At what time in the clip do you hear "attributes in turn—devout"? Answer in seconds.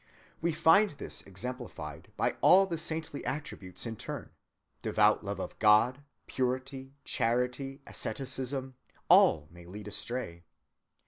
3.23-5.23